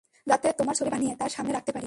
যাতে 0.27 0.47
তোমার 0.51 0.75
ছবি 0.75 0.89
বানিয়ে, 0.89 1.13
তার 1.15 1.29
সামনে 1.29 1.51
রাখতে 1.53 1.71
পারি। 1.71 1.79